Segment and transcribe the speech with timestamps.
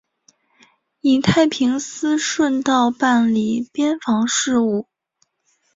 [1.01, 4.87] 以太平思顺道办理边防事务。